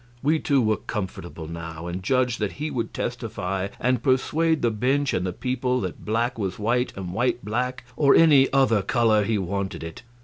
We 0.23 0.39
two 0.39 0.63
were 0.63 0.77
comfortable 0.77 1.47
now, 1.47 1.85
and 1.85 2.01
judged 2.01 2.39
that 2.39 2.53
he 2.53 2.71
would 2.71 2.91
testify 2.91 3.67
and 3.79 4.01
persuade 4.01 4.63
the 4.63 4.71
bench 4.71 5.13
and 5.13 5.27
the 5.27 5.31
people 5.31 5.79
that 5.81 6.03
black 6.05 6.39
was 6.39 6.57
white 6.57 6.91
and 6.95 7.13
white 7.13 7.45
black, 7.45 7.83
or 7.95 8.15
any 8.15 8.51
other 8.51 8.81
color 8.81 9.23
he 9.23 9.37
wanted 9.37 9.83
it. 9.83 10.01